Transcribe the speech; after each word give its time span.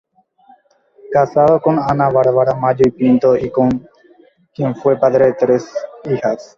Casado 1.11 1.61
con 1.61 1.77
Ana 1.77 2.09
Bárbara 2.09 2.55
Mayo 2.55 2.83
y 2.87 2.89
Pinto, 2.89 3.35
con 3.53 3.87
quien 4.55 4.75
fue 4.75 4.97
padre 4.99 5.27
de 5.27 5.33
tres 5.33 5.71
hijas. 6.05 6.49